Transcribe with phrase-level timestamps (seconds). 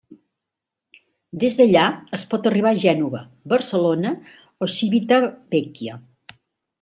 [1.43, 1.83] Des d’allà
[2.17, 3.21] es pot arribar a Gènova,
[3.53, 4.15] Barcelona
[4.67, 5.99] o Civitavecchia.